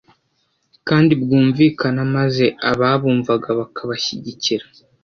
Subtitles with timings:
[0.87, 4.65] kandi bwumvikana maze ababumvaga bakabashyigikira.